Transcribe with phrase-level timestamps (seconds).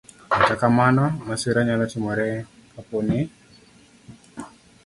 [0.31, 2.29] Kata kamano, masira nyalo timore
[2.75, 3.19] kapo ni